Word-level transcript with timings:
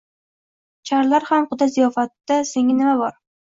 Charlar 0.91 1.27
bilan 1.29 1.47
quda 1.53 1.69
ziyofatda 1.77 2.41
senga 2.57 2.81
nima 2.83 3.01
bor 3.07 3.19